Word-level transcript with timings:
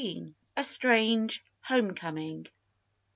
A 0.57 0.63
STRANGE 0.63 1.43
HOME 1.61 1.93
COMING. 1.93 2.47